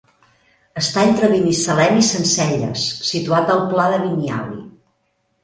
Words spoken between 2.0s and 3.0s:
Sencelles,